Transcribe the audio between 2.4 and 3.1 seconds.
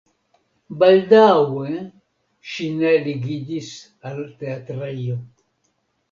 ŝi ne